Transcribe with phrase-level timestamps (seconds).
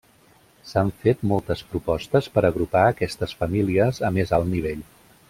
[0.69, 4.83] S'han fet moltes propostes per agrupar aquestes famílies a més alt nivell.